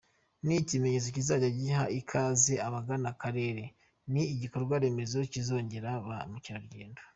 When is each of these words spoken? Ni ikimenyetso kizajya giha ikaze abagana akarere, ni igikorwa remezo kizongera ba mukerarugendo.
Ni 0.45 0.55
ikimenyetso 0.61 1.09
kizajya 1.15 1.49
giha 1.57 1.83
ikaze 1.99 2.53
abagana 2.67 3.07
akarere, 3.13 3.63
ni 4.11 4.23
igikorwa 4.33 4.75
remezo 4.83 5.17
kizongera 5.33 5.89
ba 6.07 6.17
mukerarugendo. 6.31 7.01